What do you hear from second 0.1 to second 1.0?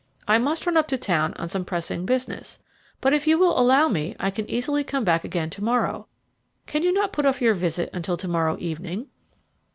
I must run up to